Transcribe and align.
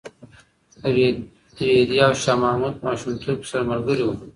رېدي 1.59 1.95
او 2.05 2.13
شاه 2.23 2.35
محمود 2.43 2.73
په 2.77 2.83
ماشومتوب 2.87 3.37
کې 3.41 3.47
سره 3.51 3.69
ملګري 3.71 4.03
وو. 4.05 4.13